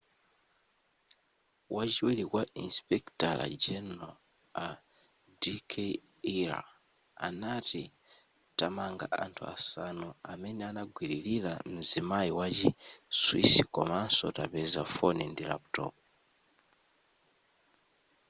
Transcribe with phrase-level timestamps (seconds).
[1.75, 4.15] wachiwiri kwa insipekitala general
[4.65, 4.67] a
[5.41, 5.71] d k
[6.35, 6.59] arya
[7.27, 7.83] anati
[8.57, 12.69] tamanga anthu asanu amene anagwililira mzimayi wa chi
[13.21, 16.03] swiss komanso tapeza foni ndi laputopu